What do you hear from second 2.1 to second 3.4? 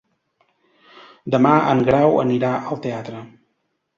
anirà al teatre.